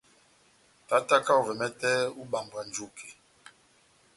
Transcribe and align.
Tátáka 0.89 1.31
ovɛ 1.39 1.53
mɛtɛ 1.59 1.89
ó 2.09 2.21
ibambwa 2.21 2.61
njuke. 2.67 3.07